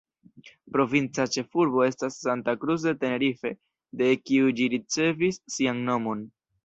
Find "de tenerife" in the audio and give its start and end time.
2.89-3.53